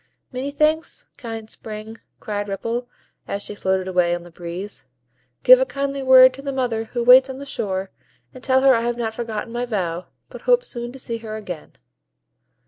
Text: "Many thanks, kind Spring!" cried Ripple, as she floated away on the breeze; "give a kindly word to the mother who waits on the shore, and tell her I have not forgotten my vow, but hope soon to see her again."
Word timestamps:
"Many 0.31 0.49
thanks, 0.49 1.09
kind 1.17 1.47
Spring!" 1.47 1.97
cried 2.19 2.47
Ripple, 2.47 2.89
as 3.27 3.43
she 3.43 3.53
floated 3.53 3.87
away 3.87 4.15
on 4.15 4.23
the 4.23 4.31
breeze; 4.31 4.87
"give 5.43 5.59
a 5.59 5.63
kindly 5.67 6.01
word 6.01 6.33
to 6.33 6.41
the 6.41 6.51
mother 6.51 6.85
who 6.85 7.03
waits 7.03 7.29
on 7.29 7.37
the 7.37 7.45
shore, 7.45 7.91
and 8.33 8.43
tell 8.43 8.61
her 8.61 8.73
I 8.73 8.81
have 8.81 8.97
not 8.97 9.13
forgotten 9.13 9.53
my 9.53 9.67
vow, 9.67 10.07
but 10.27 10.41
hope 10.41 10.65
soon 10.65 10.91
to 10.93 10.97
see 10.97 11.19
her 11.19 11.35
again." 11.35 11.73